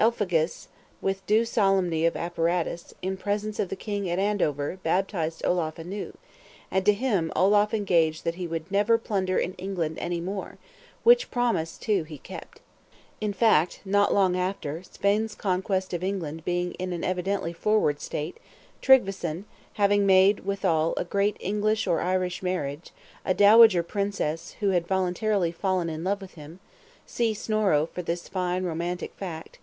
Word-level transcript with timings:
Elphegus, 0.00 0.68
with 1.00 1.26
due 1.26 1.44
solemnity 1.44 2.06
of 2.06 2.14
apparatus, 2.16 2.94
in 3.02 3.16
presence 3.16 3.58
of 3.58 3.68
the 3.68 3.74
king, 3.74 4.08
at 4.08 4.20
Andover, 4.20 4.78
baptized 4.84 5.44
Olaf 5.44 5.76
anew, 5.76 6.16
and 6.70 6.86
to 6.86 6.92
him 6.92 7.32
Olaf 7.34 7.74
engaged 7.74 8.22
that 8.22 8.36
he 8.36 8.46
would 8.46 8.70
never 8.70 8.96
plunder 8.96 9.38
in 9.38 9.54
England 9.54 9.98
any 9.98 10.20
more; 10.20 10.56
which 11.02 11.32
promise, 11.32 11.76
too, 11.76 12.04
he 12.04 12.18
kept. 12.18 12.60
In 13.20 13.32
fact, 13.32 13.80
not 13.84 14.14
long 14.14 14.36
after, 14.36 14.84
Svein's 14.84 15.34
conquest 15.34 15.92
of 15.92 16.04
England 16.04 16.44
being 16.44 16.74
in 16.74 16.92
an 16.92 17.02
evidently 17.02 17.52
forward 17.52 18.00
state, 18.00 18.36
Tryggveson 18.80 19.46
(having 19.72 20.06
made, 20.06 20.46
withal, 20.46 20.94
a 20.96 21.04
great 21.04 21.36
English 21.40 21.88
or 21.88 22.00
Irish 22.02 22.40
marriage, 22.40 22.92
a 23.24 23.34
dowager 23.34 23.82
Princess, 23.82 24.54
who 24.60 24.70
had 24.70 24.86
voluntarily 24.86 25.50
fallen 25.50 25.90
in 25.90 26.04
love 26.04 26.20
with 26.20 26.34
him, 26.34 26.60
see 27.04 27.34
Snorro 27.34 27.86
for 27.86 28.00
this 28.02 28.28
fine 28.28 28.62
romantic 28.62 29.12
fact!) 29.16 29.58